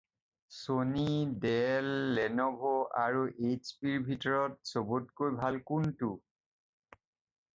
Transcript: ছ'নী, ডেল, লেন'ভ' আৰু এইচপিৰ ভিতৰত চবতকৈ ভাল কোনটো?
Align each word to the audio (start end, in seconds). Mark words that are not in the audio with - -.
ছ'নী, 0.59 1.03
ডেল, 1.43 1.89
লেন'ভ' 2.19 2.63
আৰু 3.01 3.21
এইচপিৰ 3.49 3.99
ভিতৰত 4.07 4.69
চবতকৈ 4.71 5.37
ভাল 5.43 5.59
কোনটো? 5.73 6.13